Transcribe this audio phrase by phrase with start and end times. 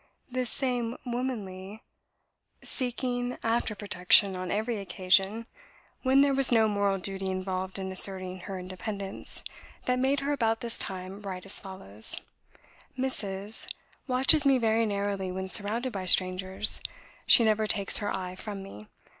[0.31, 1.83] This slight action arose out of the same womanly
[2.63, 5.45] seeking after protection on every occasion,
[6.01, 9.43] when there was no moral duty involved in asserting her independence,
[9.85, 12.19] that made her about this time write as follows:
[12.97, 13.67] "Mrs.
[14.07, 16.81] watches me very narrowly when surrounded by strangers.
[17.27, 18.87] She never takes her eye from me.